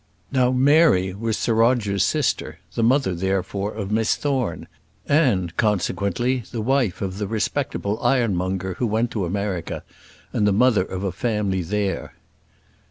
[0.31, 4.67] Now Mary was Sir Roger's sister, the mother, therefore, of Miss Thorne,
[5.07, 9.83] and, consequently, the wife of the respectable ironmonger who went to America,
[10.33, 12.15] and the mother of a family there.